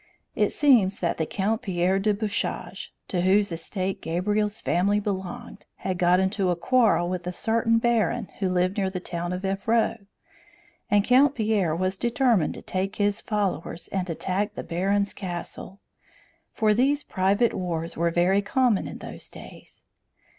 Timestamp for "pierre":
1.61-1.99, 11.35-11.75